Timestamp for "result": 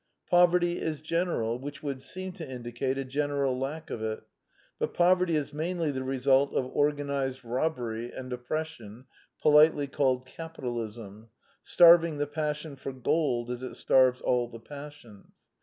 6.01-6.55